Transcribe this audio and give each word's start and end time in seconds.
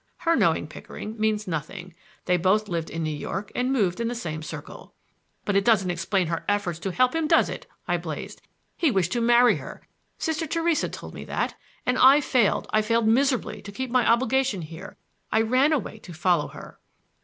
Her 0.17 0.35
knowing 0.35 0.65
Pickering 0.65 1.15
means 1.19 1.47
nothing,—they 1.47 2.37
both 2.37 2.67
lived 2.67 2.89
in 2.89 3.03
New 3.03 3.15
York 3.15 3.51
and 3.53 3.71
moved 3.71 3.99
in 3.99 4.07
the 4.07 4.15
same 4.15 4.41
circle." 4.41 4.95
"But 5.45 5.55
it 5.55 5.63
doesn't 5.63 5.91
explain 5.91 6.25
her 6.25 6.43
efforts 6.49 6.79
to 6.79 6.91
help 6.91 7.13
him, 7.13 7.27
does 7.27 7.49
it?" 7.49 7.67
I 7.87 7.97
blazed. 7.97 8.41
"He 8.75 8.89
wished 8.89 9.11
to 9.11 9.21
marry 9.21 9.57
her,—Sister 9.57 10.47
Theresa 10.47 10.89
told 10.89 11.13
me 11.13 11.23
that,—and 11.25 11.99
I 11.99 12.19
failed, 12.19 12.65
I 12.73 12.81
failed 12.81 13.07
miserably 13.07 13.61
to 13.61 13.71
keep 13.71 13.91
my 13.91 14.03
obligation 14.09 14.63
here—I 14.63 15.41
ran 15.41 15.71
away 15.71 15.99
to 15.99 16.13
follow 16.15 16.47
her!" 16.47 16.79